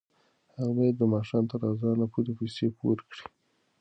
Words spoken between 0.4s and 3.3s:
هغه باید د ماښام تر اذانه پورې پیسې پوره کړي.